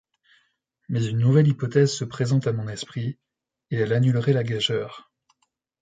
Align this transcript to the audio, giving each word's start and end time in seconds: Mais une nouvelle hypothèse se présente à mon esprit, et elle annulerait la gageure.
Mais 0.89 1.05
une 1.05 1.19
nouvelle 1.19 1.47
hypothèse 1.47 1.93
se 1.93 2.03
présente 2.05 2.47
à 2.47 2.53
mon 2.53 2.67
esprit, 2.67 3.19
et 3.69 3.75
elle 3.77 3.93
annulerait 3.93 4.33
la 4.33 4.43
gageure. 4.43 5.11